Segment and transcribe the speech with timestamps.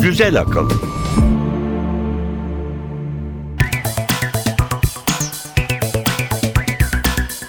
[0.00, 0.70] Güzel akıl.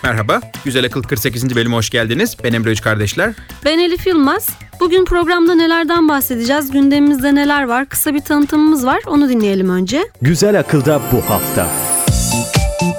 [0.04, 1.55] Merhaba, Güzel Akıl 48.
[1.55, 2.38] bölüme hoş geldiniz.
[2.43, 3.34] Ben Emre Üç Kardeşler.
[3.65, 4.49] Ben Elif Yılmaz.
[4.79, 6.71] Bugün programda nelerden bahsedeceğiz?
[6.71, 7.86] Gündemimizde neler var?
[7.86, 8.99] Kısa bir tanıtımımız var.
[9.07, 10.04] Onu dinleyelim önce.
[10.21, 11.86] Güzel akılda bu hafta.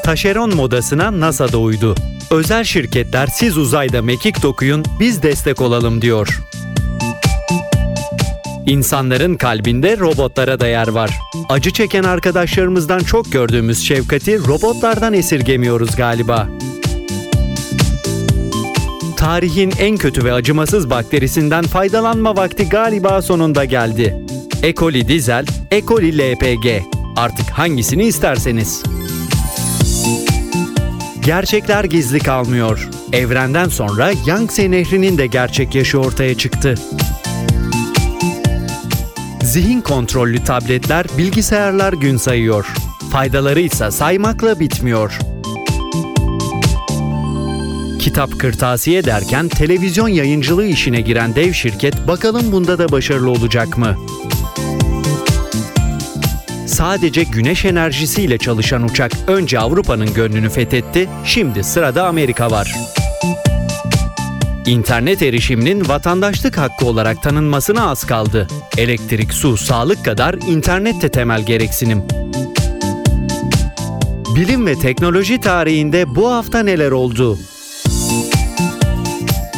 [0.04, 1.94] Taşeron modasına NASA da uydu.
[2.30, 6.40] Özel şirketler siz uzayda mekik dokuyun, biz destek olalım diyor.
[8.66, 11.18] İnsanların kalbinde robotlara da yer var.
[11.48, 16.48] Acı çeken arkadaşlarımızdan çok gördüğümüz şefkati robotlardan esirgemiyoruz galiba.
[19.16, 24.16] Tarihin en kötü ve acımasız bakterisinden faydalanma vakti galiba sonunda geldi.
[24.62, 24.74] E.
[24.74, 25.80] coli dizel, E.
[25.82, 26.82] LPG.
[27.16, 28.82] Artık hangisini isterseniz.
[31.24, 32.88] Gerçekler gizli kalmıyor.
[33.12, 36.74] Evrenden sonra Yangtze Nehri'nin de gerçek yaşı ortaya çıktı.
[39.42, 42.66] Zihin kontrollü tabletler, bilgisayarlar gün sayıyor.
[43.12, 45.18] Faydaları ise saymakla bitmiyor.
[47.98, 53.96] Kitap kırtasiye derken televizyon yayıncılığı işine giren dev şirket bakalım bunda da başarılı olacak mı?
[56.68, 62.74] Sadece güneş enerjisiyle çalışan uçak önce Avrupa'nın gönlünü fethetti, şimdi sırada Amerika var.
[64.66, 68.48] İnternet erişiminin vatandaşlık hakkı olarak tanınmasına az kaldı.
[68.78, 72.02] Elektrik, su, sağlık kadar internet de temel gereksinim.
[74.36, 77.38] Bilim ve teknoloji tarihinde bu hafta neler oldu?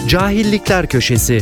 [0.08, 1.40] Cahillikler Köşesi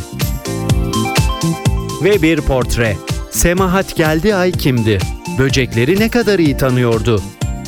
[2.05, 2.97] Ve bir portre.
[3.31, 5.18] Semahat geldi ay kimdi?
[5.39, 7.23] Böcekleri ne kadar iyi tanıyordu?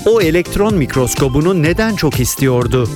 [0.06, 2.88] O elektron mikroskobunu neden çok istiyordu?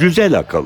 [0.00, 0.64] Güzel akıl.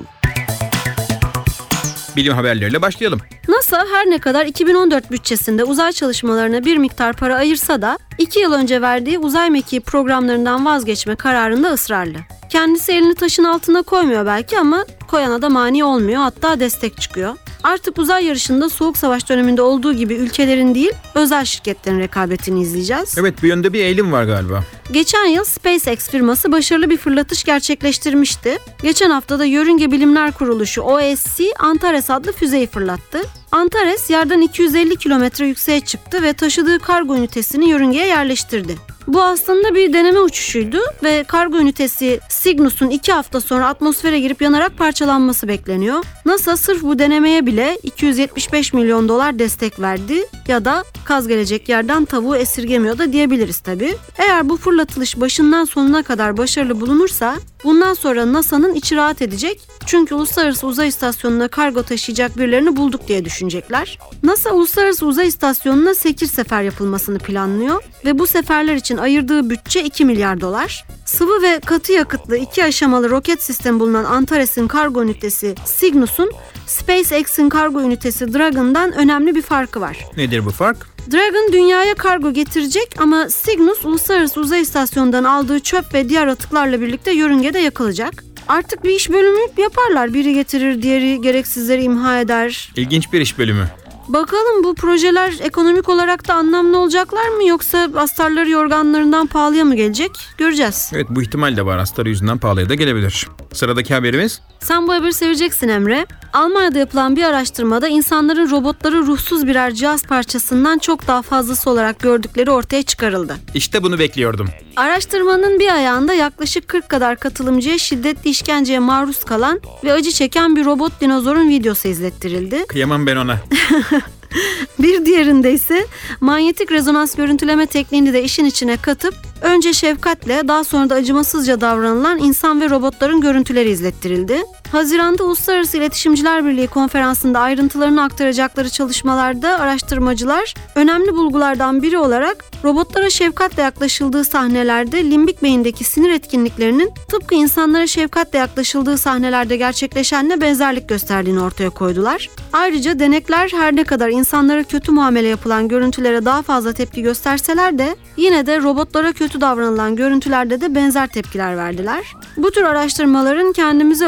[2.16, 3.20] Bilim haberleriyle başlayalım.
[3.48, 8.52] NASA her ne kadar 2014 bütçesinde uzay çalışmalarına bir miktar para ayırsa da 2 yıl
[8.52, 12.18] önce verdiği uzay mekiği programlarından vazgeçme kararında ısrarlı.
[12.48, 17.36] Kendisi elini taşın altına koymuyor belki ama koyana da mani olmuyor hatta destek çıkıyor.
[17.62, 23.18] Artık uzay yarışında Soğuk Savaş döneminde olduğu gibi ülkelerin değil özel şirketlerin rekabetini izleyeceğiz.
[23.18, 24.64] Evet, bir yönde bir eğilim var galiba.
[24.90, 28.58] Geçen yıl SpaceX firması başarılı bir fırlatış gerçekleştirmişti.
[28.82, 33.20] Geçen hafta da Yörünge Bilimler Kuruluşu OSC Antares adlı füzeyi fırlattı.
[33.52, 38.76] Antares yerden 250 kilometre yükseğe çıktı ve taşıdığı kargo ünitesini yörüngeye yerleştirdi.
[39.06, 44.78] Bu aslında bir deneme uçuşuydu ve kargo ünitesi Cygnus'un iki hafta sonra atmosfere girip yanarak
[44.78, 46.04] parçalanması bekleniyor.
[46.24, 52.04] NASA sırf bu denemeye bile 275 milyon dolar destek verdi ya da kaz gelecek yerden
[52.04, 53.94] tavuğu esirgemiyor da diyebiliriz tabi.
[54.18, 60.14] Eğer bu fırlatılış başından sonuna kadar başarılı bulunursa bundan sonra NASA'nın içi rahat edecek çünkü
[60.14, 63.98] Uluslararası Uzay İstasyonu'na kargo taşıyacak birilerini bulduk diye düşünecekler.
[64.22, 70.04] NASA Uluslararası Uzay İstasyonu'na 8 sefer yapılmasını planlıyor ve bu seferler için ayırdığı bütçe 2
[70.04, 70.84] milyar dolar.
[71.06, 76.32] Sıvı ve katı yakıtlı iki aşamalı roket sistemi bulunan Antares'in kargo ünitesi Cygnus'un
[76.66, 80.06] SpaceX'in kargo ünitesi Dragon'dan önemli bir farkı var.
[80.16, 80.92] Nedir bu fark?
[81.12, 87.12] Dragon dünyaya kargo getirecek ama Cygnus Uluslararası Uzay İstasyonu'ndan aldığı çöp ve diğer atıklarla birlikte
[87.12, 88.24] yörüngede yakılacak.
[88.48, 90.14] Artık bir iş bölümü yaparlar.
[90.14, 92.72] Biri getirir, diğeri gereksizleri imha eder.
[92.76, 93.68] İlginç bir iş bölümü.
[94.08, 100.10] Bakalım bu projeler ekonomik olarak da anlamlı olacaklar mı yoksa astarları yorganlarından pahalıya mı gelecek?
[100.38, 100.90] Göreceğiz.
[100.94, 101.78] Evet, bu ihtimal de var.
[101.78, 103.28] Astarı yüzünden pahalıya da gelebilir.
[103.52, 104.40] Sıradaki haberimiz?
[104.60, 106.06] Sen bu haberi seveceksin Emre.
[106.32, 112.50] Almanya'da yapılan bir araştırmada insanların robotları ruhsuz birer cihaz parçasından çok daha fazlası olarak gördükleri
[112.50, 113.36] ortaya çıkarıldı.
[113.54, 114.48] İşte bunu bekliyordum.
[114.76, 120.64] Araştırmanın bir ayağında yaklaşık 40 kadar katılımcıya şiddetli işkenceye maruz kalan ve acı çeken bir
[120.64, 122.64] robot dinozorun videosu izlettirildi.
[122.68, 123.38] Kıyamam ben ona.
[124.78, 125.86] Bir diğerinde ise
[126.20, 132.18] manyetik rezonans görüntüleme tekniğini de işin içine katıp önce şefkatle daha sonra da acımasızca davranılan
[132.18, 134.42] insan ve robotların görüntüleri izlettirildi.
[134.72, 143.62] Haziranda Uluslararası İletişimciler Birliği konferansında ayrıntılarını aktaracakları çalışmalarda araştırmacılar önemli bulgulardan biri olarak robotlara şefkatle
[143.62, 151.70] yaklaşıldığı sahnelerde limbik beyindeki sinir etkinliklerinin tıpkı insanlara şefkatle yaklaşıldığı sahnelerde gerçekleşenle benzerlik gösterdiğini ortaya
[151.70, 152.30] koydular.
[152.52, 157.96] Ayrıca denekler her ne kadar insanlara kötü muamele yapılan görüntülere daha fazla tepki gösterseler de
[158.16, 162.04] yine de robotlara kötü davranılan görüntülerde de benzer tepkiler verdiler.
[162.36, 164.06] Bu tür araştırmaların kendimizi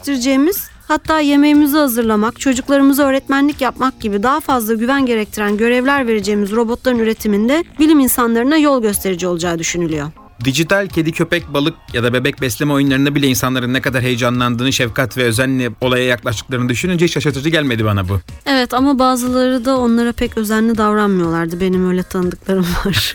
[0.00, 6.98] özdeşleştireceğimiz Hatta yemeğimizi hazırlamak, çocuklarımıza öğretmenlik yapmak gibi daha fazla güven gerektiren görevler vereceğimiz robotların
[6.98, 10.10] üretiminde bilim insanlarına yol gösterici olacağı düşünülüyor.
[10.44, 15.16] Dijital kedi, köpek, balık ya da bebek besleme oyunlarında bile insanların ne kadar heyecanlandığını, şefkat
[15.16, 18.20] ve özenle olaya yaklaştıklarını düşününce şaşırtıcı gelmedi bana bu.
[18.46, 21.60] Evet ama bazıları da onlara pek özenli davranmıyorlardı.
[21.60, 23.14] Benim öyle tanıdıklarım var.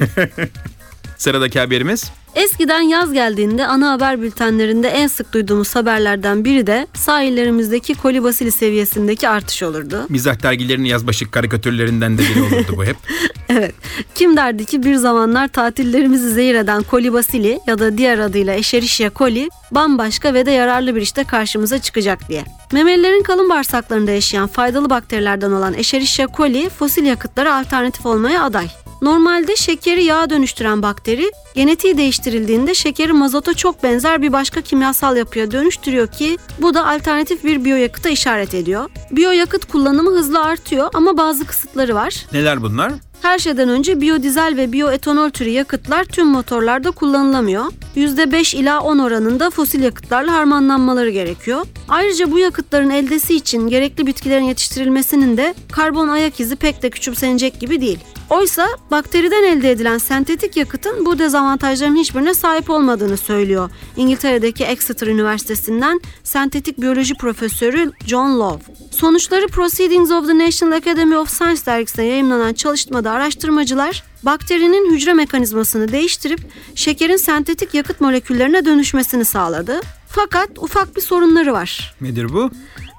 [1.17, 7.95] Sıradaki haberimiz Eskiden yaz geldiğinde ana haber bültenlerinde en sık duyduğumuz haberlerden biri de sahillerimizdeki
[7.95, 10.05] kolibasili seviyesindeki artış olurdu.
[10.09, 12.97] mizah dergilerinin yazbaşı karikatürlerinden de biri olurdu bu hep.
[13.49, 13.75] Evet.
[14.15, 19.49] Kim derdi ki bir zamanlar tatillerimizi zehir eden kolibasili ya da diğer adıyla Escherichia coli
[19.71, 22.43] bambaşka ve de yararlı bir işte karşımıza çıkacak diye.
[22.71, 28.67] Memelilerin kalın bağırsaklarında yaşayan faydalı bakterilerden olan Escherichia coli fosil yakıtlara alternatif olmaya aday.
[29.05, 35.51] Normalde şekeri yağa dönüştüren bakteri genetiği değiştirildiğinde şekeri mazota çok benzer bir başka kimyasal yapıya
[35.51, 38.89] dönüştürüyor ki bu da alternatif bir biyoyakıta işaret ediyor.
[39.11, 42.25] Biyoyakıt kullanımı hızla artıyor ama bazı kısıtları var.
[42.33, 42.93] Neler bunlar?
[43.21, 47.65] Her şeyden önce biyodizel ve biyoetanol türü yakıtlar tüm motorlarda kullanılamıyor.
[47.95, 51.65] %5 ila 10 oranında fosil yakıtlarla harmanlanmaları gerekiyor.
[51.89, 57.59] Ayrıca bu yakıtların eldesi için gerekli bitkilerin yetiştirilmesinin de karbon ayak izi pek de küçümsenecek
[57.59, 57.99] gibi değil.
[58.29, 63.69] Oysa bakteriden elde edilen sentetik yakıtın bu dezavantajların hiçbirine sahip olmadığını söylüyor.
[63.97, 68.59] İngiltere'deki Exeter Üniversitesi'nden sentetik biyoloji profesörü John Love.
[68.91, 75.91] Sonuçları Proceedings of the National Academy of Science dergisinde yayımlanan çalışmada araştırmacılar bakterinin hücre mekanizmasını
[75.91, 76.39] değiştirip
[76.75, 79.81] şekerin sentetik yakıt moleküllerine dönüşmesini sağladı.
[80.07, 81.95] Fakat ufak bir sorunları var.
[82.01, 82.49] Nedir bu?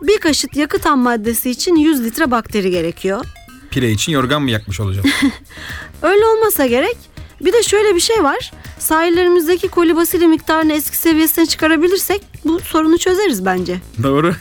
[0.03, 3.25] Bir kaşık yakıt ham maddesi için 100 litre bakteri gerekiyor.
[3.77, 5.07] Pire için yorgan mı yakmış olacağım?
[6.03, 6.97] Öyle olmasa gerek.
[7.41, 8.53] Bir de şöyle bir şey var.
[8.79, 13.77] Sahillerimizdeki kolibasili miktarını eski seviyesine çıkarabilirsek bu sorunu çözeriz bence.
[14.03, 14.35] Doğru.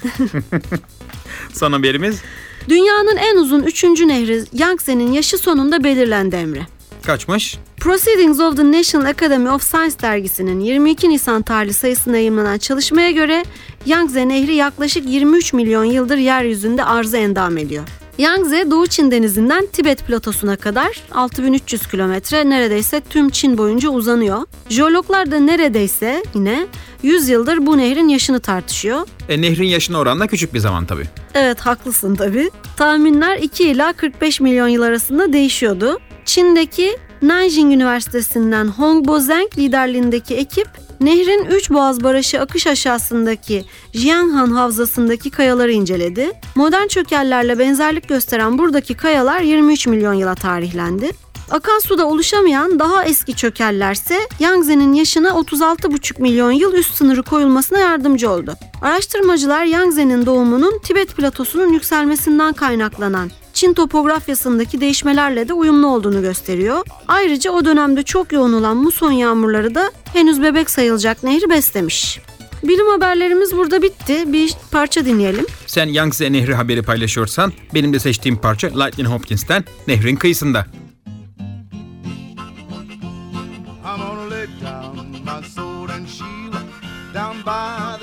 [1.53, 2.21] Son haberimiz
[2.69, 6.67] Dünyanın en uzun üçüncü nehri Yangtze'nin yaşı sonunda belirlendi Emre.
[7.05, 7.57] kaçmış?
[7.77, 13.45] Proceedings of the National Academy of Science dergisinin 22 Nisan tarihli sayısında yayınlanan çalışmaya göre
[13.85, 17.83] Yangtze Nehri yaklaşık 23 milyon yıldır yeryüzünde arıza endam ediyor.
[18.17, 24.41] Yangtze Doğu Çin Denizi'nden Tibet platosuna kadar 6300 kilometre neredeyse tüm Çin boyunca uzanıyor.
[24.69, 26.67] Jeologlar da neredeyse yine
[27.03, 29.07] 100 yıldır bu nehrin yaşını tartışıyor.
[29.29, 31.05] E, nehrin yaşına oranla küçük bir zaman tabii.
[31.33, 32.51] Evet haklısın tabii.
[32.77, 35.99] Tahminler 2 ila 45 milyon yıl arasında değişiyordu.
[36.25, 40.67] Çin'deki Nanjing Üniversitesi'nden Hong Bozeng liderliğindeki ekip
[40.99, 46.31] nehrin Üç Boğaz Barajı akış aşağısındaki Jianghan Havzası'ndaki kayaları inceledi.
[46.55, 51.24] Modern çökellerle benzerlik gösteren buradaki kayalar 23 milyon yıla tarihlendi.
[51.51, 58.29] Akan suda oluşamayan daha eski çökellerse Yangtze'nin yaşına 36,5 milyon yıl üst sınırı koyulmasına yardımcı
[58.29, 58.55] oldu.
[58.81, 66.85] Araştırmacılar Yangtze'nin doğumunun Tibet platosunun yükselmesinden kaynaklanan Çin topografyasındaki değişmelerle de uyumlu olduğunu gösteriyor.
[67.07, 72.19] Ayrıca o dönemde çok yoğun olan muson yağmurları da henüz bebek sayılacak nehri beslemiş.
[72.63, 74.33] Bilim haberlerimiz burada bitti.
[74.33, 75.45] Bir parça dinleyelim.
[75.67, 80.65] Sen Yangtze Nehri haberi paylaşıyorsan benim de seçtiğim parça Lightning Hopkins'ten Nehrin Kıyısında.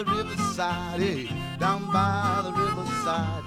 [0.04, 1.28] The riverside, hey,
[1.58, 3.44] down by the riverside,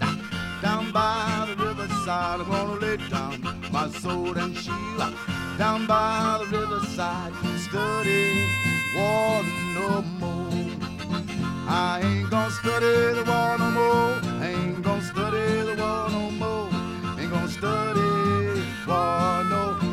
[0.61, 2.41] down by the riverside.
[2.41, 3.41] I'm gonna lay down
[3.71, 5.13] my sword and shield
[5.57, 8.45] down by the riverside, study
[8.95, 10.69] war no more.
[11.67, 14.19] I ain't gonna study the war no more.
[14.41, 16.69] I ain't gonna study the war no more.
[17.19, 18.01] Ain't gonna study
[18.87, 19.84] war no more.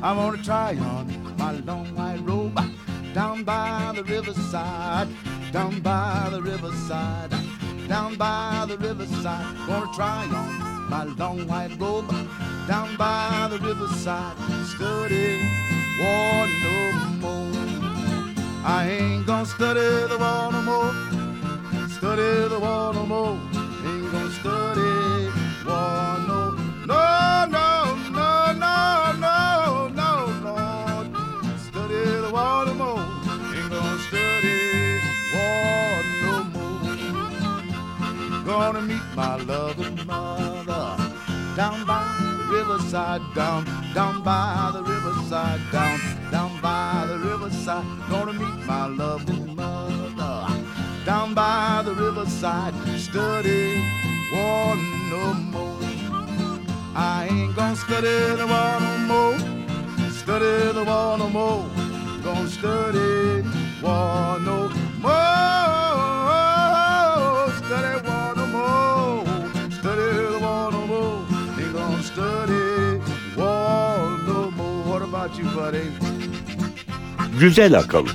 [0.00, 2.56] I'm gonna try on my long white robe
[3.14, 5.08] down by the riverside,
[5.50, 7.34] down by the riverside,
[7.88, 9.56] down by the riverside.
[9.66, 12.08] Gonna try on my long white robe
[12.68, 14.36] down by the riverside,
[14.66, 15.36] study
[16.00, 16.76] war no
[17.18, 17.52] more.
[18.64, 23.47] I ain't gonna study the war no more, study the war no more.
[39.18, 40.96] My loving mother
[41.56, 42.04] down by
[42.38, 45.98] the riverside, down, down by the riverside, down,
[46.30, 47.84] down by the riverside.
[48.08, 50.46] Gonna meet my loving mother
[51.04, 53.82] down by the riverside, study
[54.32, 54.76] war
[55.10, 55.80] no more.
[56.94, 59.38] I ain't gonna study the war no more.
[60.12, 61.66] Study the war no more.
[62.22, 63.42] Gonna study
[63.82, 64.68] war no
[65.02, 65.58] more.
[67.58, 68.17] Study war
[72.18, 73.00] study
[73.36, 74.82] war no more.
[74.90, 75.84] What about you, buddy?
[77.40, 78.06] Güzel akıl.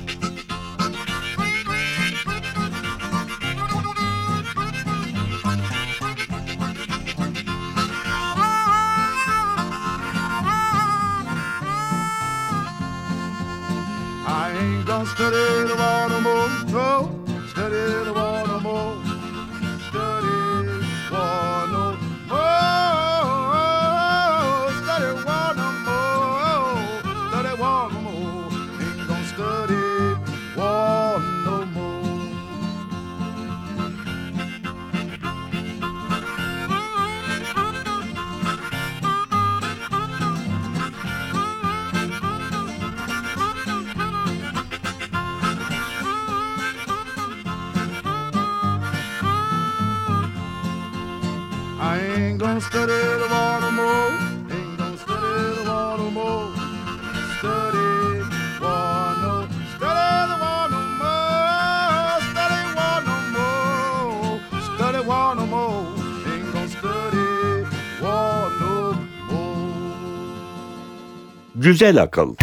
[71.74, 72.34] Güzel akıl.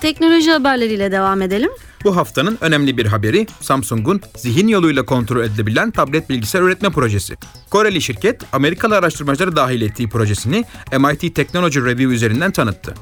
[0.00, 1.70] Teknoloji haberleriyle devam edelim.
[2.04, 7.34] Bu haftanın önemli bir haberi Samsung'un zihin yoluyla kontrol edilebilen tablet bilgisayar üretme projesi.
[7.70, 10.64] Koreli şirket Amerikalı araştırmacıları dahil ettiği projesini
[10.98, 12.94] MIT Technology Review üzerinden tanıttı.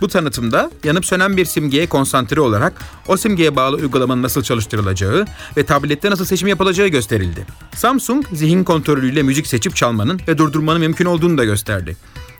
[0.00, 5.66] Bu tanıtımda yanıp sönen bir simgeye konsantre olarak o simgeye bağlı uygulamanın nasıl çalıştırılacağı ve
[5.66, 7.46] tablette nasıl seçim yapılacağı gösterildi.
[7.76, 11.96] Samsung zihin kontrolüyle müzik seçip çalmanın ve durdurmanın mümkün olduğunu da gösterdi.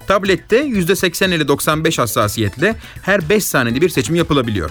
[0.06, 4.70] Tablette %80 ile 95 hassasiyetle her 5 saniyede bir seçim yapılabiliyor.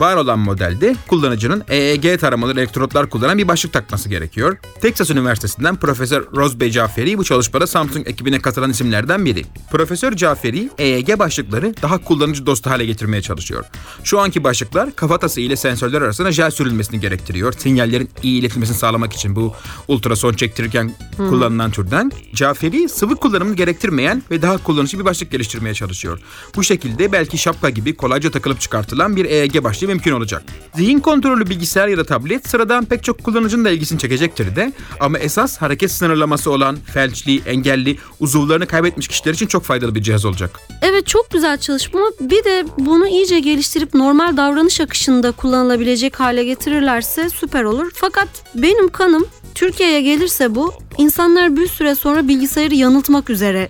[0.00, 4.56] Var olan modelde kullanıcının EEG taramalı elektrotlar kullanan bir başlık takması gerekiyor.
[4.80, 9.44] Texas Üniversitesi'nden Profesör Rozbey Caferi bu çalışmada Samsung ekibine katılan isimlerden biri.
[9.70, 13.64] Profesör Caferi EEG başlıkları daha kullanıcı dostu hale getirmeye çalışıyor.
[14.04, 17.52] Şu anki başlıklar kafatası ile sensörler arasında jel sürülmesini gerektiriyor.
[17.52, 19.54] Sinyallerin iyi iletilmesini sağlamak için bu
[19.88, 22.12] ultrason çektirirken kullanılan türden.
[22.34, 26.20] Caferi sıvı kullanımını gerektirmeyen ve daha kullanışlı bir başlık geliştirmeye çalışıyor.
[26.56, 30.42] Bu şekilde belki şapka gibi kolayca takılıp çıkartılan bir EEG başlığı mümkün olacak.
[30.74, 35.18] Zihin kontrollü bilgisayar ya da tablet sıradan pek çok kullanıcının da ilgisini çekecektir de ama
[35.18, 40.60] esas hareket sınırlaması olan felçli, engelli, uzuvlarını kaybetmiş kişiler için çok faydalı bir cihaz olacak.
[40.82, 42.00] Evet çok güzel çalışma.
[42.20, 47.90] Bir de bunu iyice geliştirip normal davranış akışında kullanılabilecek hale getirirlerse süper olur.
[47.94, 53.68] Fakat benim kanım Türkiye'ye gelirse bu insanlar bir süre sonra bilgisayarı yanıltmak üzere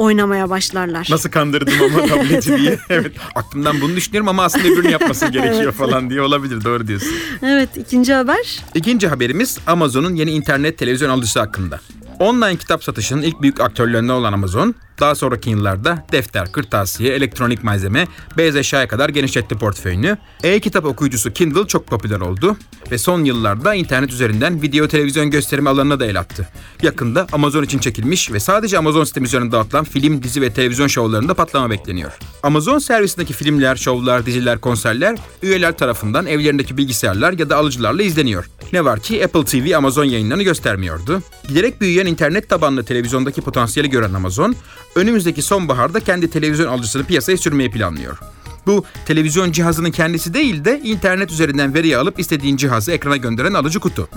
[0.00, 1.06] oynamaya başlarlar.
[1.10, 2.78] Nasıl kandırdım ama tableti diye.
[2.90, 7.12] evet aklımdan bunu düşünüyorum ama aslında öbürünü yapması gerekiyor falan diye olabilir doğru diyorsun.
[7.42, 8.60] Evet ikinci haber.
[8.74, 11.80] İkinci haberimiz Amazon'un yeni internet televizyon alıcısı hakkında.
[12.20, 18.06] Online kitap satışının ilk büyük aktörlerinden olan Amazon, daha sonraki yıllarda defter, kırtasiye, elektronik malzeme,
[18.36, 20.18] beyaz eşyaya kadar genişletti portföyünü.
[20.42, 22.56] E-kitap okuyucusu Kindle çok popüler oldu
[22.90, 26.48] ve son yıllarda internet üzerinden video televizyon gösterimi alanına da el attı.
[26.82, 31.34] Yakında Amazon için çekilmiş ve sadece Amazon sistemi üzerinden dağıtılan film, dizi ve televizyon şovlarında
[31.34, 32.12] patlama bekleniyor.
[32.42, 38.50] Amazon servisindeki filmler, şovlar, diziler, konserler üyeler tarafından evlerindeki bilgisayarlar ya da alıcılarla izleniyor.
[38.72, 41.22] Ne var ki Apple TV Amazon yayınlarını göstermiyordu.
[41.48, 44.56] Giderek büyüyen internet tabanlı televizyondaki potansiyeli gören Amazon,
[44.94, 48.18] önümüzdeki sonbaharda kendi televizyon alıcısını piyasaya sürmeyi planlıyor.
[48.66, 53.80] Bu televizyon cihazının kendisi değil de internet üzerinden veriyi alıp istediğin cihazı ekrana gönderen alıcı
[53.80, 54.08] kutu.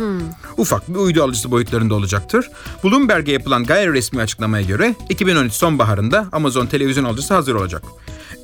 [0.57, 2.49] Ufak bir uydu alıcısı boyutlarında olacaktır.
[2.83, 7.83] Bloomberg'e yapılan gayri resmi açıklamaya göre 2013 sonbaharında Amazon televizyon alıcısı hazır olacak.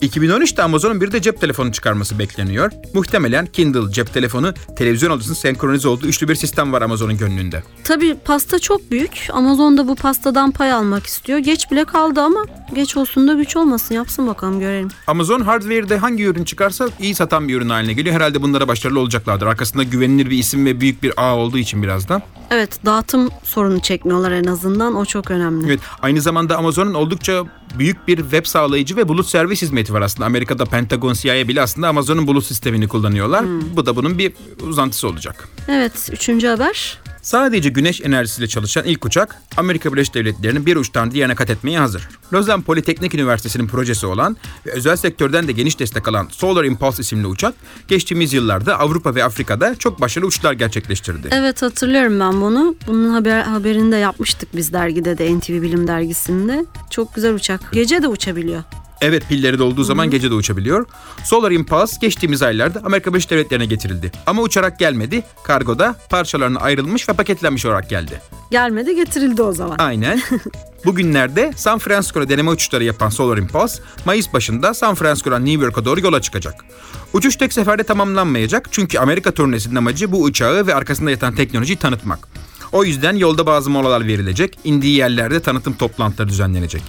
[0.01, 2.71] 2013'te Amazon'un bir de cep telefonu çıkarması bekleniyor.
[2.93, 7.63] Muhtemelen Kindle cep telefonu televizyon alıcısının senkronize olduğu üçlü bir sistem var Amazon'un gönlünde.
[7.83, 9.27] Tabii pasta çok büyük.
[9.33, 11.39] Amazon da bu pastadan pay almak istiyor.
[11.39, 13.95] Geç bile kaldı ama geç olsun da güç olmasın.
[13.95, 14.87] Yapsın bakalım görelim.
[15.07, 18.15] Amazon hardware'de hangi ürün çıkarsa iyi satan bir ürün haline geliyor.
[18.15, 19.45] Herhalde bunlara başarılı olacaklardır.
[19.45, 22.21] Arkasında güvenilir bir isim ve büyük bir ağ olduğu için biraz da.
[22.51, 24.95] Evet dağıtım sorunu çekmiyorlar en azından.
[24.95, 25.67] O çok önemli.
[25.67, 27.43] Evet, aynı zamanda Amazon'un oldukça
[27.79, 30.25] büyük bir web sağlayıcı ve bulut servis hizmeti var aslında.
[30.25, 33.45] Amerika'da Pentagon, CIA bile aslında Amazon'un bulut sistemini kullanıyorlar.
[33.75, 34.33] Bu da bunun bir
[34.67, 35.47] uzantısı olacak.
[35.67, 36.99] Evet üçüncü haber.
[37.21, 42.09] Sadece güneş enerjisiyle çalışan ilk uçak Amerika Birleşik Devletleri'nin bir uçtan diğerine kat etmeye hazır.
[42.33, 47.27] Lausanne Politeknik Üniversitesi'nin projesi olan ve özel sektörden de geniş destek alan Solar Impulse isimli
[47.27, 47.53] uçak
[47.87, 51.27] geçtiğimiz yıllarda Avrupa ve Afrika'da çok başarılı uçuşlar gerçekleştirdi.
[51.31, 52.75] Evet hatırlıyorum ben bunu.
[52.87, 56.65] Bunun haber, haberini de yapmıştık biz dergide de NTV Bilim Dergisi'nde.
[56.89, 57.71] Çok güzel uçak.
[57.71, 58.63] Gece de uçabiliyor.
[59.01, 60.85] Evet pilleri dolduğu zaman gece de uçabiliyor.
[61.23, 64.11] Solar Impulse geçtiğimiz aylarda Amerika Birleşik Devletleri'ne getirildi.
[64.25, 65.23] Ama uçarak gelmedi.
[65.43, 68.21] Kargoda parçalarına ayrılmış ve paketlenmiş olarak geldi.
[68.51, 69.75] Gelmedi getirildi o zaman.
[69.77, 70.21] Aynen.
[70.85, 75.99] Bugünlerde San Francisco'da deneme uçuşları yapan Solar Impulse, Mayıs başında San Francisco'dan New York'a doğru
[75.99, 76.65] yola çıkacak.
[77.13, 82.27] Uçuş tek seferde tamamlanmayacak çünkü Amerika turnesinin amacı bu uçağı ve arkasında yatan teknolojiyi tanıtmak.
[82.71, 86.81] O yüzden yolda bazı molalar verilecek, indiği yerlerde tanıtım toplantıları düzenlenecek.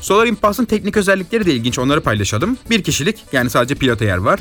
[0.00, 2.58] Solar Impulse'ın teknik özellikleri de ilginç onları paylaşalım.
[2.70, 4.40] Bir kişilik yani sadece pilota yer var.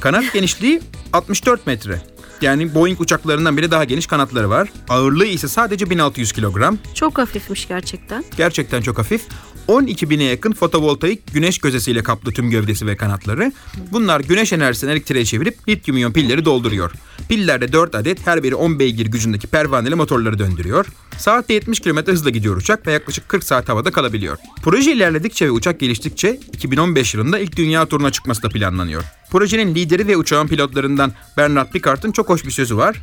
[0.00, 0.80] Kanat genişliği
[1.12, 2.02] 64 metre.
[2.40, 4.68] Yani Boeing uçaklarından bile daha geniş kanatları var.
[4.88, 6.78] Ağırlığı ise sadece 1600 kilogram.
[6.94, 8.24] Çok hafifmiş gerçekten.
[8.36, 9.22] Gerçekten çok hafif.
[9.68, 13.52] 12 bine yakın fotovoltaik güneş gözesiyle kaplı tüm gövdesi ve kanatları.
[13.92, 16.92] Bunlar güneş enerjisini elektriğe çevirip lityum iyon pilleri dolduruyor.
[17.28, 20.86] Pillerde 4 adet her biri 10 beygir gücündeki pervaneli motorları döndürüyor.
[21.18, 24.38] Saatte 70 km hızla gidiyor uçak ve yaklaşık 40 saat havada kalabiliyor.
[24.62, 29.02] Proje ilerledikçe ve uçak geliştikçe 2015 yılında ilk dünya turuna çıkması da planlanıyor.
[29.30, 32.96] Projenin lideri ve uçağın pilotlarından Bernard Picart'ın çok hoş bir sözü var.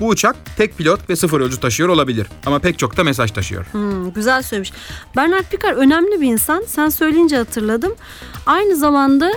[0.00, 3.66] Bu uçak tek pilot ve sıfır yolcu taşıyor olabilir ama pek çok da mesaj taşıyor.
[3.72, 4.72] Hmm, güzel söylemiş.
[5.16, 6.64] Bernard Picard önemli bir insan.
[6.66, 7.94] Sen söyleyince hatırladım.
[8.46, 9.30] Aynı zamanda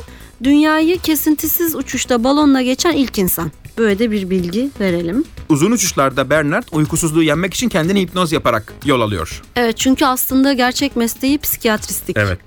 [0.43, 3.51] dünyayı kesintisiz uçuşta balonla geçen ilk insan.
[3.81, 5.23] Böyle de bir bilgi verelim.
[5.49, 9.41] Uzun uçuşlarda Bernard uykusuzluğu yenmek için kendini hipnoz yaparak yol alıyor.
[9.55, 12.17] Evet çünkü aslında gerçek mesleği psikiyatristlik.
[12.17, 12.39] Evet.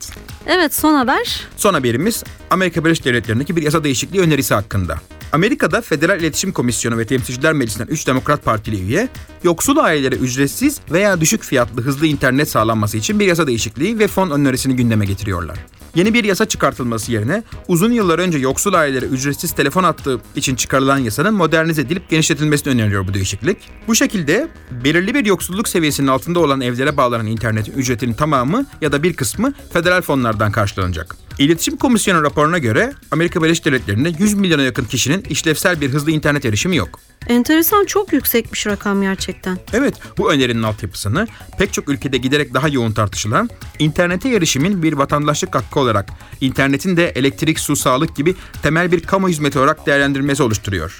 [0.47, 1.41] Evet son haber.
[1.57, 4.99] Son haberimiz Amerika Birleşik Devletleri'ndeki bir yasa değişikliği önerisi hakkında.
[5.33, 9.09] Amerika'da Federal İletişim Komisyonu ve Temsilciler Meclisi'nden 3 Demokrat Partili üye,
[9.45, 14.31] yoksul ailelere ücretsiz veya düşük fiyatlı hızlı internet sağlanması için bir yasa değişikliği ve fon
[14.31, 15.59] önerisini gündeme getiriyorlar.
[15.95, 20.99] Yeni bir yasa çıkartılması yerine uzun yıllar önce yoksul ailelere ücretsiz telefon hattı için çıkarılan
[20.99, 23.59] yasanın modernize edilip genişletilmesini öneriyor bu değişiklik.
[23.89, 24.49] Bu şekilde
[24.85, 29.55] belirli bir yoksulluk seviyesinin altında olan evlere bağlanan internetin ücretinin tamamı ya da bir kısmı
[29.73, 31.17] federal fonlardan karşılanacak.
[31.39, 36.45] İletişim Komisyonu raporuna göre Amerika Birleşik Devletleri'nde 100 milyona yakın kişinin işlevsel bir hızlı internet
[36.45, 37.01] erişimi yok.
[37.29, 39.59] Enteresan çok yüksekmiş rakam gerçekten.
[39.73, 45.55] Evet, bu önerinin altyapısını pek çok ülkede giderek daha yoğun tartışılan internete erişimin bir vatandaşlık
[45.55, 46.09] hakkı olarak,
[46.41, 50.99] internetin de elektrik, su, sağlık gibi temel bir kamu hizmeti olarak değerlendirilmesi oluşturuyor.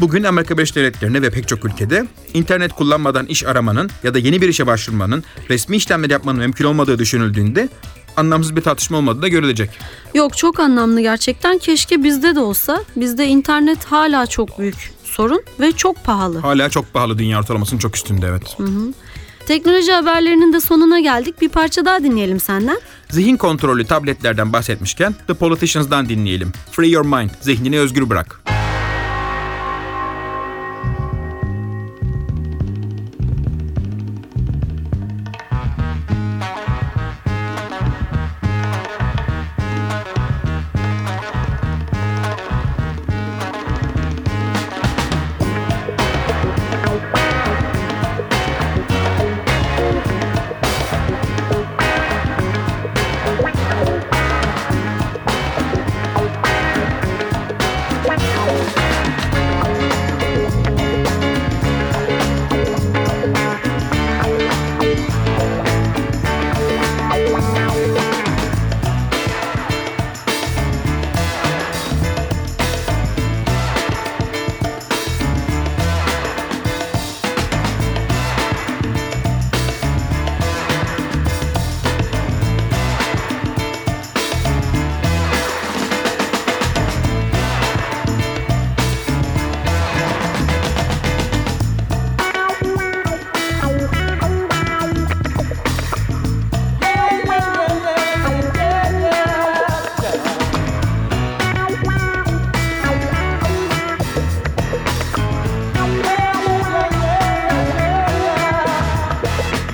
[0.00, 4.42] Bugün Amerika Birleşik Devletleri'nde ve pek çok ülkede internet kullanmadan iş aramanın ya da yeni
[4.42, 7.68] bir işe başvurmanın, resmi işlemler yapmanın mümkün olmadığı düşünüldüğünde
[8.16, 9.70] anlamsız bir tartışma olmadığı da görülecek.
[10.14, 11.58] Yok çok anlamlı gerçekten.
[11.58, 12.84] Keşke bizde de olsa.
[12.96, 16.38] Bizde internet hala çok büyük sorun ve çok pahalı.
[16.38, 18.56] Hala çok pahalı dünya ortalamasının çok üstünde evet.
[19.46, 21.40] Teknoloji haberlerinin de sonuna geldik.
[21.40, 22.78] Bir parça daha dinleyelim senden.
[23.08, 26.52] Zihin kontrollü tabletlerden bahsetmişken The Politicians'dan dinleyelim.
[26.72, 28.59] Free Your Mind, zihnini özgür bırak.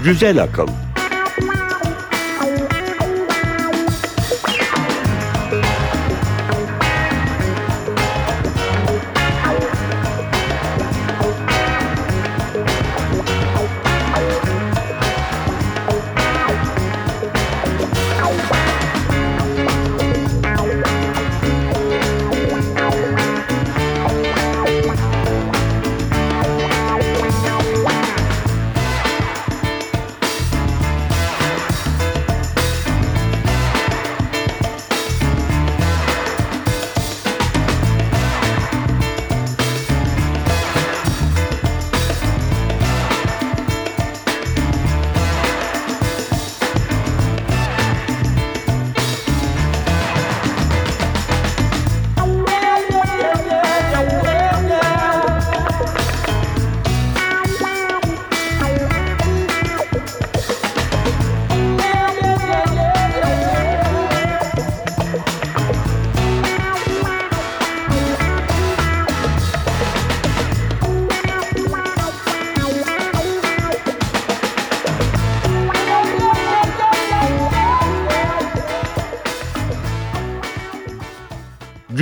[0.06, 0.68] Güzel akıl.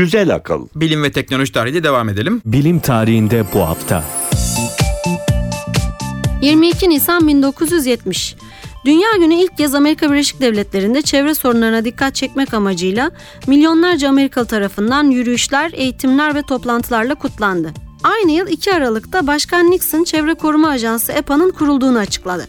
[0.05, 0.67] Güzel akıl.
[0.75, 2.43] Bilim ve teknoloji tarihi devam edelim.
[2.45, 4.05] Bilim tarihinde bu hafta.
[6.43, 8.37] 22 Nisan 1970.
[8.85, 13.11] Dünya Günü ilk kez Amerika Birleşik Devletleri'nde çevre sorunlarına dikkat çekmek amacıyla
[13.47, 17.73] milyonlarca Amerikalı tarafından yürüyüşler, eğitimler ve toplantılarla kutlandı.
[18.03, 22.49] Aynı yıl 2 Aralık'ta Başkan Nixon Çevre Koruma Ajansı EPA'nın kurulduğunu açıkladı.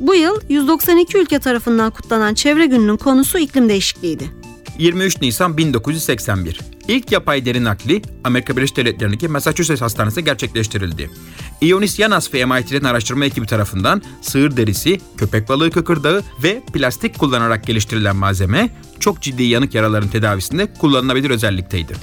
[0.00, 4.37] Bu yıl 192 ülke tarafından kutlanan Çevre Günü'nün konusu iklim değişikliğiydi.
[4.78, 6.60] 23 Nisan 1981.
[6.88, 11.10] İlk yapay deri nakli Amerika Birleşik Devletleri'ndeki Massachusetts Hastanesi'nde gerçekleştirildi.
[11.62, 17.66] Ionis Yanas ve MIT'nin araştırma ekibi tarafından sığır derisi, köpek balığı kıkırdağı ve plastik kullanarak
[17.66, 21.96] geliştirilen malzeme çok ciddi yanık yaraların tedavisinde kullanılabilir özellikteydi.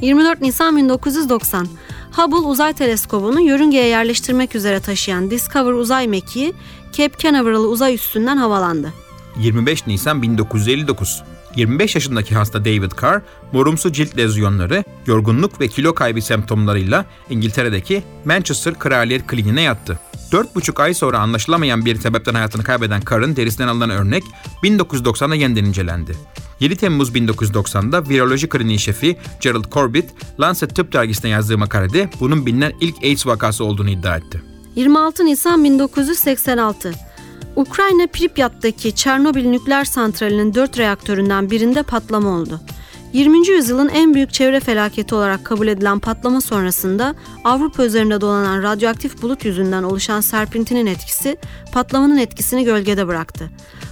[0.00, 1.68] 24 Nisan 1990.
[2.12, 6.54] Hubble Uzay Teleskobu'nu yörüngeye yerleştirmek üzere taşıyan Discover uzay mekiği
[6.92, 8.92] Cape Canaveral uzay üssünden havalandı.
[9.40, 11.22] 25 Nisan 1959.
[11.56, 18.74] 25 yaşındaki hasta David Carr, morumsu cilt lezyonları, yorgunluk ve kilo kaybı semptomlarıyla İngiltere'deki Manchester
[18.78, 19.98] Kraliyet Kliniğine yattı.
[20.32, 24.22] 4,5 ay sonra anlaşılamayan bir sebepten hayatını kaybeden Carr'ın derisinden alınan örnek
[24.62, 26.16] 1990'da yeniden incelendi.
[26.60, 30.10] 7 Temmuz 1990'da viroloji kliniği şefi Gerald Corbett,
[30.40, 34.42] Lancet Tıp dergisine yazdığı makalede bunun bilinen ilk AIDS vakası olduğunu iddia etti.
[34.76, 36.92] 26 Nisan 1986.
[37.56, 42.60] Ukrayna Pripyat'taki Çernobil nükleer santralinin 4 reaktöründen birinde patlama oldu.
[43.12, 43.48] 20.
[43.48, 49.44] yüzyılın en büyük çevre felaketi olarak kabul edilen patlama sonrasında Avrupa üzerinde dolanan radyoaktif bulut
[49.44, 51.36] yüzünden oluşan serpintinin etkisi
[51.72, 53.50] patlamanın etkisini gölgede bıraktı.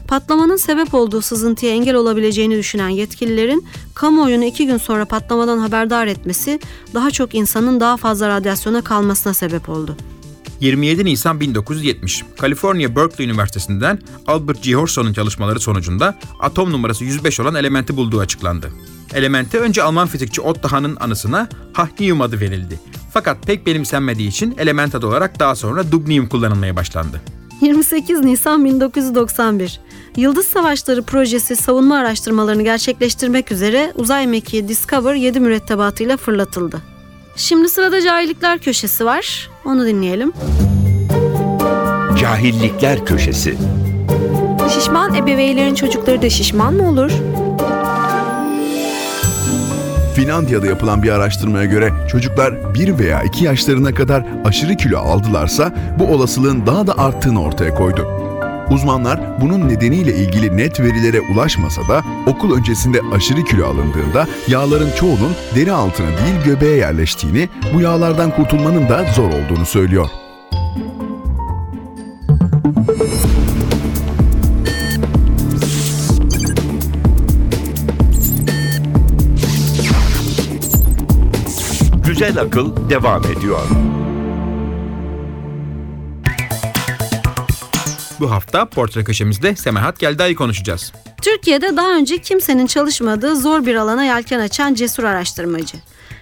[0.08, 6.60] Patlamanın sebep olduğu sızıntıya engel olabileceğini düşünen yetkililerin kamuoyunu iki gün sonra patlamadan haberdar etmesi
[6.94, 9.96] daha çok insanın daha fazla radyasyona kalmasına sebep oldu.
[10.60, 14.74] 27 Nisan 1970, Kaliforniya Berkeley Üniversitesi'nden Albert G.
[14.74, 18.70] Horson'un çalışmaları sonucunda atom numarası 105 olan elementi bulduğu açıklandı.
[19.14, 22.80] Elemente önce Alman fizikçi Otto Hahn'ın anısına hafnium adı verildi.
[23.12, 27.20] Fakat pek benimsenmediği için element adı olarak daha sonra dubnium kullanılmaya başlandı.
[27.60, 29.80] 28 Nisan 1991.
[30.16, 36.82] Yıldız Savaşları projesi savunma araştırmalarını gerçekleştirmek üzere uzay mekiği Discover 7 mürettebatıyla fırlatıldı.
[37.40, 39.50] Şimdi sırada cahillikler köşesi var.
[39.64, 40.32] Onu dinleyelim.
[42.20, 43.54] Cahillikler köşesi.
[44.74, 47.10] Şişman ebeveynlerin çocukları da şişman mı olur?
[50.16, 56.04] Finlandiya'da yapılan bir araştırmaya göre çocuklar 1 veya 2 yaşlarına kadar aşırı kilo aldılarsa bu
[56.04, 58.19] olasılığın daha da arttığını ortaya koydu.
[58.70, 65.32] Uzmanlar bunun nedeniyle ilgili net verilere ulaşmasa da okul öncesinde aşırı kilo alındığında yağların çoğunun
[65.54, 70.08] deri altına değil göbeğe yerleştiğini, bu yağlardan kurtulmanın da zor olduğunu söylüyor.
[82.06, 83.60] Güzel akıl devam ediyor.
[88.20, 90.92] Bu hafta portre köşemizde Semahat Gelda'yı konuşacağız.
[91.22, 95.76] Türkiye'de daha önce kimsenin çalışmadığı zor bir alana yelken açan cesur araştırmacı.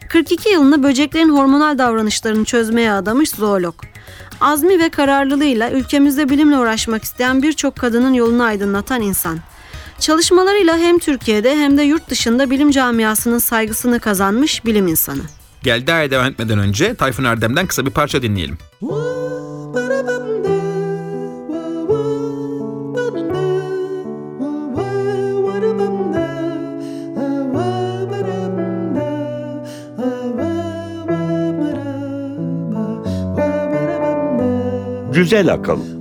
[0.08, 3.74] 42 yılını böceklerin hormonal davranışlarını çözmeye adamış zoolog.
[4.40, 9.38] Azmi ve kararlılığıyla ülkemizde bilimle uğraşmak isteyen birçok kadının yolunu aydınlatan insan.
[10.00, 15.22] Çalışmalarıyla hem Türkiye'de hem de yurt dışında bilim camiasının saygısını kazanmış bilim insanı.
[15.62, 18.58] Gelda'ya devam etmeden önce Tayfun Erdem'den kısa bir parça dinleyelim.
[35.18, 35.97] Güzel akıl.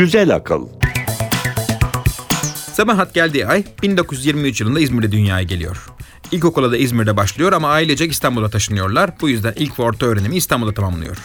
[0.00, 0.68] Güzel akıl.
[2.72, 5.86] Semahat geldiği ay 1923 yılında İzmir'de dünyaya geliyor.
[6.32, 9.10] İlkokula da İzmir'de başlıyor ama ailecek İstanbul'a taşınıyorlar.
[9.20, 11.16] Bu yüzden ilk ve orta öğrenimi İstanbul'da tamamlıyor.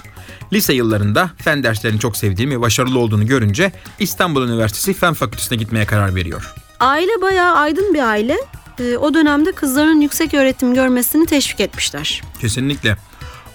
[0.54, 5.86] Lise yıllarında fen derslerini çok sevdiğini ve başarılı olduğunu görünce İstanbul Üniversitesi Fen Fakültesine gitmeye
[5.86, 6.54] karar veriyor.
[6.80, 8.38] Aile bayağı aydın bir aile.
[8.80, 12.22] Ee, o dönemde kızların yüksek öğretim görmesini teşvik etmişler.
[12.42, 12.98] Kesinlikle.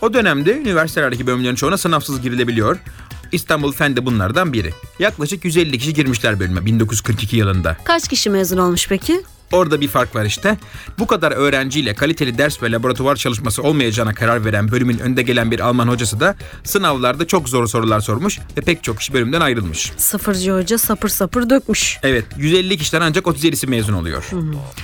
[0.02, 2.78] O dönemde üniversitelerdeki bölümlerin çoğuna sınavsız girilebiliyor.
[3.32, 4.70] İstanbul Fen de bunlardan biri.
[4.98, 7.76] Yaklaşık 150 kişi girmişler bölüme 1942 yılında.
[7.84, 9.22] Kaç kişi mezun olmuş peki?
[9.52, 10.58] Orada bir fark var işte.
[10.98, 15.60] Bu kadar öğrenciyle kaliteli ders ve laboratuvar çalışması olmayacağına karar veren bölümün önde gelen bir
[15.60, 19.92] Alman hocası da sınavlarda çok zor sorular sormuş ve pek çok kişi bölümden ayrılmış.
[19.96, 21.98] Sıfırcı hoca sapır sapır dökmüş.
[22.02, 24.24] Evet 150 kişiden ancak 37'si mezun oluyor.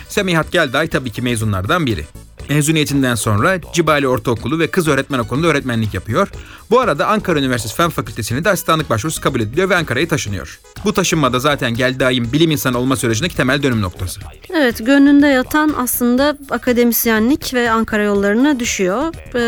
[0.08, 2.04] Semihat Gelday tabii ki mezunlardan biri.
[2.48, 6.28] Mezuniyetinden sonra Cibali Ortaokulu ve Kız Öğretmen Okulu'nda öğretmenlik yapıyor.
[6.70, 10.60] Bu arada Ankara Üniversitesi Fen Fakültesi'ne de asistanlık başvurusu kabul ediliyor ve Ankara'ya taşınıyor.
[10.84, 14.20] Bu taşınmada zaten Gelday'ın bilim insanı olma sürecindeki temel dönüm noktası.
[14.50, 19.14] Evet gönlünde yatan aslında akademisyenlik ve Ankara yollarına düşüyor.
[19.34, 19.38] Ee,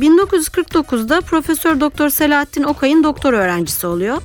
[0.00, 4.22] 1949'da Profesör Doktor Selahattin Okay'ın doktor öğrencisi oluyor.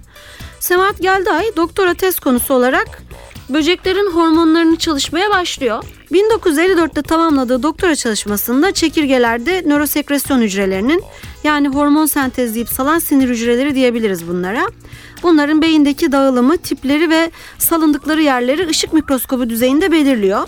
[0.59, 3.03] Semahat Gelday doktora tez konusu olarak
[3.53, 5.83] böceklerin hormonlarını çalışmaya başlıyor.
[6.11, 11.03] 1954'te tamamladığı doktora çalışmasında çekirgelerde nörosekresyon hücrelerinin
[11.43, 14.67] yani hormon sentezleyip salan sinir hücreleri diyebiliriz bunlara.
[15.23, 20.47] Bunların beyindeki dağılımı, tipleri ve salındıkları yerleri ışık mikroskobu düzeyinde belirliyor.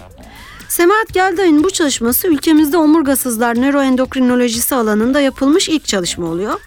[0.69, 6.59] Semahat Gelday'ın bu çalışması ülkemizde omurgasızlar nöroendokrinolojisi alanında yapılmış ilk çalışma oluyor.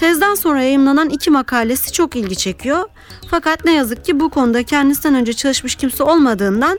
[0.00, 2.84] Tezden sonra yayımlanan iki makalesi çok ilgi çekiyor.
[3.30, 6.78] Fakat ne yazık ki bu konuda kendisinden önce çalışmış kimse olmadığından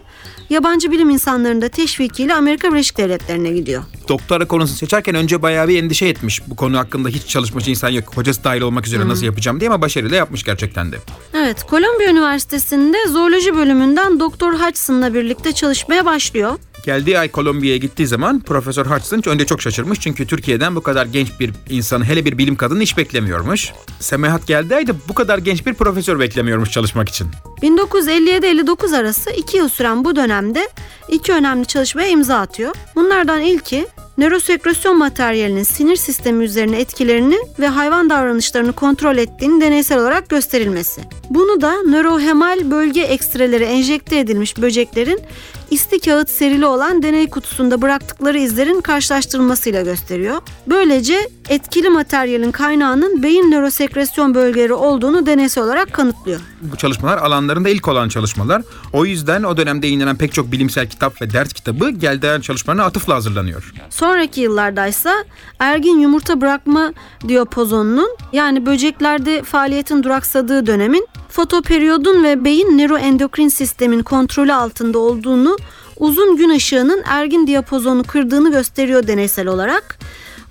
[0.49, 3.84] yabancı bilim insanlarının da teşvikiyle Amerika Birleşik Devletleri'ne gidiyor.
[4.08, 6.41] Doktora konusunu seçerken önce bayağı bir endişe etmiş.
[6.47, 8.17] Bu konu hakkında hiç çalışmış insan yok.
[8.17, 10.97] Hocası dahil olmak üzere nasıl yapacağım diye ama başarıyla yapmış gerçekten de.
[11.34, 16.51] Evet, Kolombiya Üniversitesi'nde zooloji bölümünden Doktor Hodgson'la birlikte çalışmaya başlıyor.
[16.85, 19.99] Geldiği ay Kolombiya'ya gittiği zaman Profesör Hodgson önce çok şaşırmış.
[19.99, 23.71] Çünkü Türkiye'den bu kadar genç bir insan hele bir bilim kadını hiç beklemiyormuş.
[23.99, 27.27] Semahat geldiği ay da bu kadar genç bir profesör beklemiyormuş çalışmak için.
[27.61, 30.69] 1957-59 arası iki yıl süren bu dönemde
[31.09, 32.75] iki önemli çalışmaya imza atıyor.
[32.95, 33.87] Bunlardan ilki
[34.17, 41.01] nörosekresyon materyalinin sinir sistemi üzerine etkilerini ve hayvan davranışlarını kontrol ettiğini deneysel olarak gösterilmesi.
[41.29, 45.19] Bunu da nörohemal bölge ekstreleri enjekte edilmiş böceklerin
[45.71, 50.41] isti kağıt serili olan deney kutusunda bıraktıkları izlerin karşılaştırılmasıyla gösteriyor.
[50.67, 56.39] Böylece etkili materyalin kaynağının beyin nörosekresyon bölgeleri olduğunu deneysel olarak kanıtlıyor.
[56.62, 58.62] Bu çalışmalar alanlarında ilk olan çalışmalar.
[58.93, 63.15] O yüzden o dönemde yayınlanan pek çok bilimsel kitap ve ders kitabı Geldiği çalışmalarına atıfla
[63.15, 63.73] hazırlanıyor.
[63.89, 65.13] Sonraki yıllardaysa
[65.60, 66.93] ergin yumurta bırakma
[67.27, 75.58] diyapozonunun yani böceklerde faaliyetin duraksadığı dönemin fotoperiyodun ve beyin nöroendokrin sistemin kontrolü altında olduğunu
[75.99, 79.99] uzun gün ışığının ergin diyapozonu kırdığını gösteriyor deneysel olarak.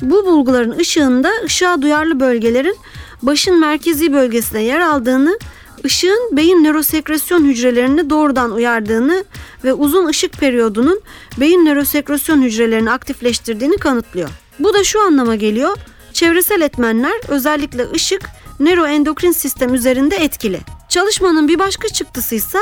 [0.03, 2.77] Bu bulguların ışığında ışığa duyarlı bölgelerin
[3.23, 5.39] başın merkezi bölgesinde yer aldığını,
[5.85, 9.25] ışığın beyin nörosekresyon hücrelerini doğrudan uyardığını
[9.65, 11.01] ve uzun ışık periyodunun
[11.41, 14.29] beyin nörosekresyon hücrelerini aktifleştirdiğini kanıtlıyor.
[14.59, 15.77] Bu da şu anlama geliyor.
[16.13, 18.23] Çevresel etmenler özellikle ışık
[18.61, 20.61] nöroendokrin sistem üzerinde etkili.
[20.89, 22.59] Çalışmanın bir başka çıktısı ise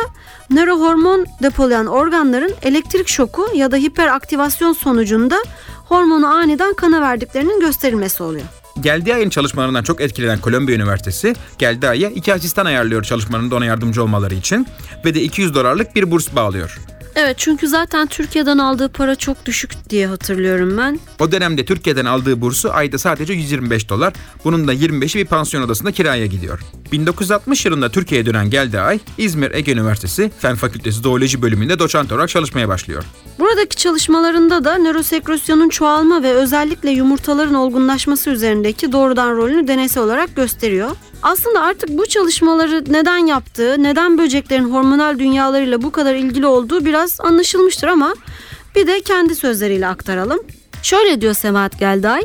[0.50, 5.36] nörohormon depolayan organların elektrik şoku ya da hiperaktivasyon sonucunda
[5.84, 8.44] hormonu aniden kana verdiklerinin gösterilmesi oluyor.
[8.80, 14.02] Geldiği ayın çalışmalarından çok etkilenen Kolombiya Üniversitesi geldiği aya iki asistan ayarlıyor çalışmalarında ona yardımcı
[14.02, 14.66] olmaları için
[15.04, 16.78] ve de 200 dolarlık bir burs bağlıyor.
[17.16, 21.00] Evet çünkü zaten Türkiye'den aldığı para çok düşük diye hatırlıyorum ben.
[21.20, 24.12] O dönemde Türkiye'den aldığı bursu ayda sadece 125 dolar.
[24.44, 26.60] Bunun da 25'i bir pansiyon odasında kiraya gidiyor.
[26.92, 32.28] 1960 yılında Türkiye'ye dönen geldiği ay İzmir Ege Üniversitesi Fen Fakültesi Zooloji bölümünde doçent olarak
[32.28, 33.04] çalışmaya başlıyor.
[33.38, 40.90] Buradaki çalışmalarında da nörosekresyonun çoğalma ve özellikle yumurtaların olgunlaşması üzerindeki doğrudan rolünü deneysel olarak gösteriyor.
[41.26, 47.20] Aslında artık bu çalışmaları neden yaptığı, neden böceklerin hormonal dünyalarıyla bu kadar ilgili olduğu biraz
[47.20, 48.14] anlaşılmıştır ama
[48.76, 50.40] bir de kendi sözleriyle aktaralım.
[50.82, 52.22] Şöyle diyor Semahat Gelday.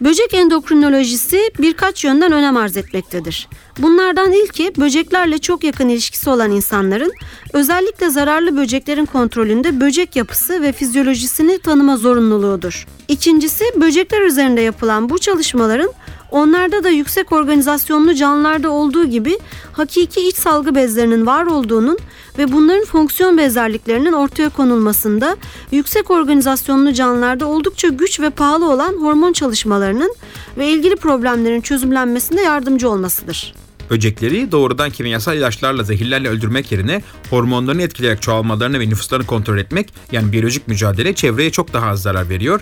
[0.00, 3.48] Böcek endokrinolojisi birkaç yönden önem arz etmektedir.
[3.78, 7.12] Bunlardan ilki böceklerle çok yakın ilişkisi olan insanların
[7.52, 12.86] özellikle zararlı böceklerin kontrolünde böcek yapısı ve fizyolojisini tanıma zorunluluğudur.
[13.08, 15.90] İkincisi böcekler üzerinde yapılan bu çalışmaların
[16.30, 19.38] onlarda da yüksek organizasyonlu canlılarda olduğu gibi
[19.72, 21.98] hakiki iç salgı bezlerinin var olduğunun
[22.38, 25.36] ve bunların fonksiyon benzerliklerinin ortaya konulmasında
[25.72, 30.14] yüksek organizasyonlu canlılarda oldukça güç ve pahalı olan hormon çalışmalarının
[30.58, 33.54] ve ilgili problemlerin çözümlenmesinde yardımcı olmasıdır.
[33.90, 40.32] Böcekleri doğrudan kimyasal ilaçlarla, zehirlerle öldürmek yerine hormonlarını etkileyerek çoğalmalarını ve nüfuslarını kontrol etmek yani
[40.32, 42.60] biyolojik mücadele çevreye çok daha az zarar veriyor.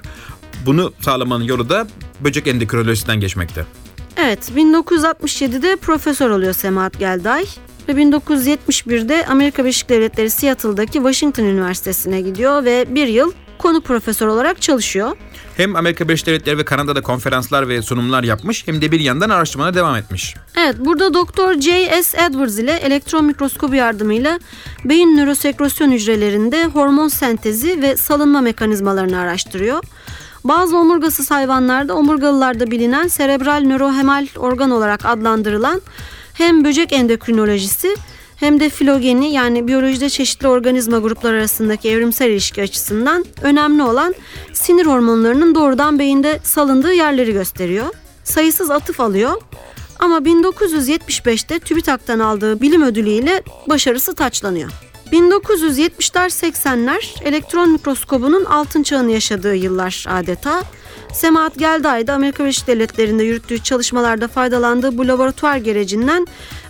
[0.66, 1.86] Bunu sağlamanın yolu da
[2.20, 3.64] böcek endokrinolojisinden geçmekte.
[4.16, 7.44] Evet 1967'de profesör oluyor Semahat Gelday
[7.88, 14.62] ve 1971'de Amerika Birleşik Devletleri Seattle'daki Washington Üniversitesi'ne gidiyor ve bir yıl konuk profesör olarak
[14.62, 15.16] çalışıyor.
[15.56, 19.74] Hem Amerika Birleşik Devletleri ve Kanada'da konferanslar ve sunumlar yapmış hem de bir yandan araştırmana
[19.74, 20.34] devam etmiş.
[20.56, 22.24] Evet burada Doktor J.S.
[22.24, 24.40] Edwards ile elektron mikroskobu yardımıyla
[24.84, 29.82] beyin nörosekrosyon hücrelerinde hormon sentezi ve salınma mekanizmalarını araştırıyor.
[30.48, 35.82] Bazı omurgasız hayvanlarda omurgalılarda bilinen serebral nörohemal organ olarak adlandırılan
[36.34, 37.96] hem böcek endokrinolojisi
[38.36, 44.14] hem de filogeni yani biyolojide çeşitli organizma grupları arasındaki evrimsel ilişki açısından önemli olan
[44.52, 47.86] sinir hormonlarının doğrudan beyinde salındığı yerleri gösteriyor.
[48.24, 49.42] Sayısız atıf alıyor
[49.98, 54.85] ama 1975'te TÜBİTAK'tan aldığı bilim ödülüyle başarısı taçlanıyor.
[55.12, 60.62] 1970'ler 80'ler elektron mikroskobunun altın çağını yaşadığı yıllar adeta.
[61.12, 66.26] Semahat Gelday da Amerika Birleşik Devletleri'nde yürüttüğü çalışmalarda faydalandığı bu laboratuvar gerecinden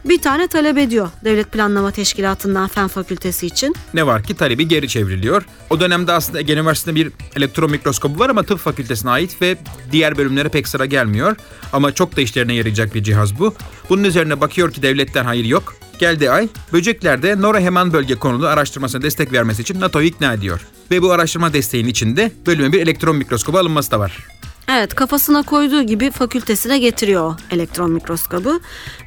[0.09, 3.75] bir tane talep ediyor Devlet Planlama Teşkilatı'ndan Fen Fakültesi için.
[3.95, 5.47] Ne var ki talebi geri çevriliyor.
[5.71, 9.57] O dönemde aslında Ege Üniversitesi'nde bir elektron mikroskobu var ama tıp fakültesine ait ve
[9.93, 11.37] diğer bölümlere pek sıra gelmiyor.
[11.73, 13.55] Ama çok da işlerine yarayacak bir cihaz bu.
[13.89, 15.75] Bunun üzerine bakıyor ki devletten hayır yok.
[15.99, 20.61] Geldi ay, böceklerde Nora bölge konulu araştırmasına destek vermesi için NATO'yu ikna ediyor.
[20.91, 24.27] Ve bu araştırma desteğinin içinde bölüme bir elektron mikroskobu alınması da var.
[24.69, 28.61] Evet kafasına koyduğu gibi fakültesine getiriyor elektron mikroskobu.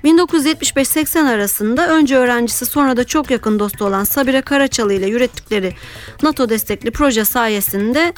[0.03, 5.75] 1975-80 arasında önce öğrencisi sonra da çok yakın dostu olan Sabire Karaçalı ile yürüttükleri
[6.23, 8.13] NATO destekli proje sayesinde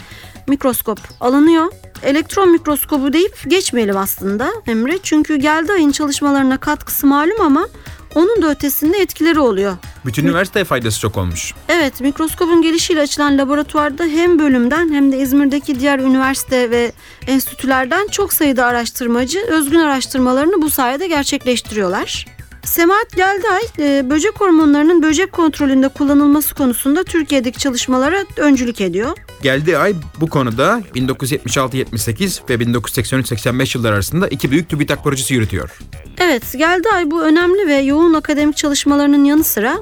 [0.48, 1.72] mikroskop alınıyor.
[2.04, 5.00] Elektron mikroskobu deyip geçmeyelim aslında Emre.
[5.04, 7.68] Çünkü geldi ayın çalışmalarına katkısı malum ama
[8.16, 9.78] onun da ötesinde etkileri oluyor.
[10.06, 11.54] Bütün üniversiteye faydası çok olmuş.
[11.70, 16.92] Evet, mikroskobun gelişiyle açılan laboratuvarda hem bölümden hem de İzmir'deki diğer üniversite ve
[17.28, 22.26] enstitülerden çok sayıda araştırmacı özgün araştırmalarını bu sayede gerçekleştiriyorlar.
[22.66, 29.18] Semahat Gelday, e, böcek hormonlarının böcek kontrolünde kullanılması konusunda Türkiye'deki çalışmalara öncülük ediyor.
[29.42, 35.80] Geldiği ay bu konuda 1976-78 ve 1983-85 yıllar arasında iki büyük TÜBİTAK projesi yürütüyor.
[36.18, 39.78] Evet, Gelday bu önemli ve yoğun akademik çalışmalarının yanı sıra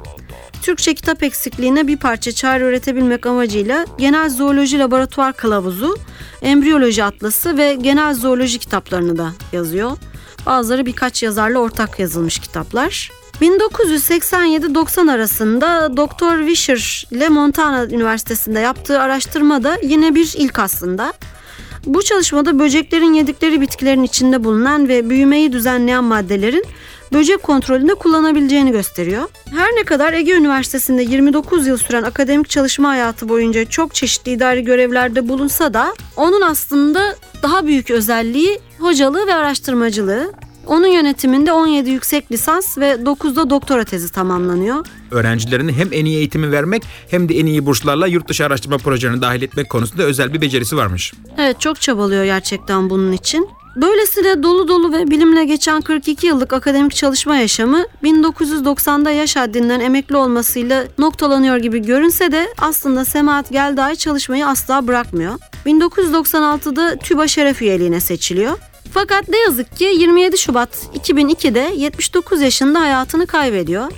[0.61, 5.97] Türkçe kitap eksikliğine bir parça çare üretebilmek amacıyla Genel Zooloji Laboratuvar Kılavuzu,
[6.41, 9.91] Embriyoloji Atlası ve Genel Zooloji kitaplarını da yazıyor.
[10.45, 13.11] Bazıları birkaç yazarla ortak yazılmış kitaplar.
[13.41, 16.47] 1987-90 arasında Dr.
[16.47, 21.13] Wisher ile Montana Üniversitesi'nde yaptığı araştırmada yine bir ilk aslında.
[21.85, 26.65] Bu çalışmada böceklerin yedikleri bitkilerin içinde bulunan ve büyümeyi düzenleyen maddelerin
[27.13, 29.23] böcek kontrolünde kullanabileceğini gösteriyor.
[29.51, 34.63] Her ne kadar Ege Üniversitesi'nde 29 yıl süren akademik çalışma hayatı boyunca çok çeşitli idari
[34.63, 40.33] görevlerde bulunsa da onun aslında daha büyük özelliği hocalığı ve araştırmacılığı.
[40.67, 44.85] Onun yönetiminde 17 yüksek lisans ve 9'da doktora tezi tamamlanıyor.
[45.11, 49.21] Öğrencilerine hem en iyi eğitimi vermek hem de en iyi burslarla yurt dışı araştırma projelerine
[49.21, 51.13] dahil etmek konusunda özel bir becerisi varmış.
[51.37, 53.49] Evet çok çabalıyor gerçekten bunun için.
[53.81, 60.15] Böylesine dolu dolu ve bilimle geçen 42 yıllık akademik çalışma yaşamı 1990'da yaş haddinden emekli
[60.15, 65.39] olmasıyla noktalanıyor gibi görünse de aslında Semahat Gelday çalışmayı asla bırakmıyor.
[65.65, 68.57] 1996'da TÜBA şeref üyeliğine seçiliyor.
[68.93, 73.91] Fakat ne yazık ki 27 Şubat 2002'de 79 yaşında hayatını kaybediyor.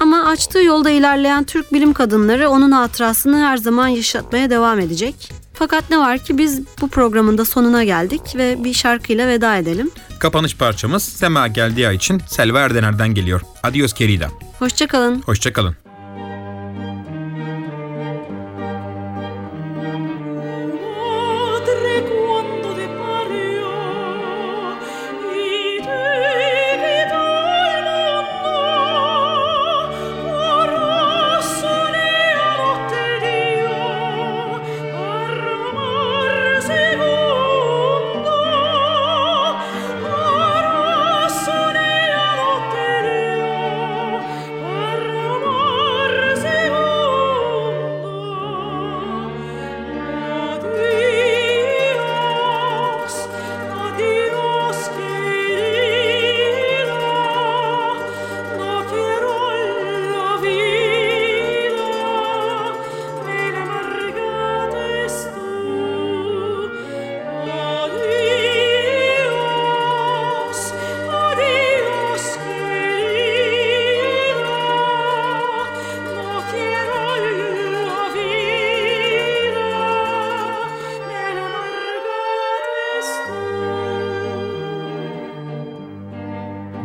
[0.00, 5.32] Ama açtığı yolda ilerleyen Türk bilim kadınları onun hatırasını her zaman yaşatmaya devam edecek.
[5.54, 9.90] Fakat ne var ki biz bu programın da sonuna geldik ve bir şarkıyla veda edelim.
[10.18, 13.40] Kapanış parçamız Sema geldiği ay için Selva Erdener'den geliyor.
[13.62, 14.28] Adios querida.
[14.58, 15.22] Hoşçakalın.
[15.26, 15.87] Hoşçakalın.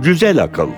[0.03, 0.69] Güzel akıl.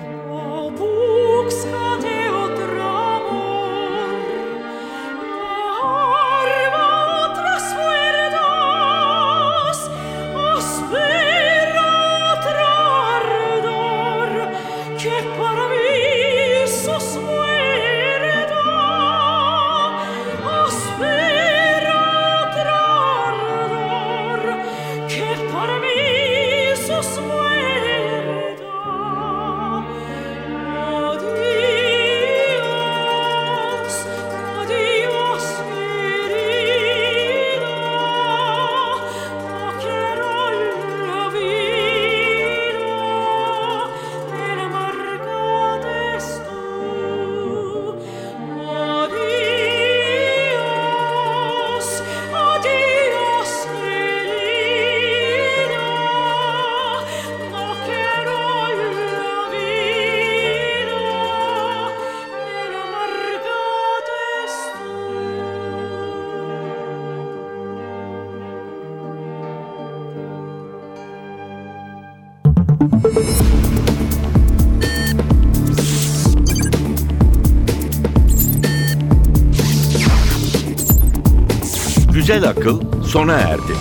[82.26, 83.72] Güzel akıl sona erdi.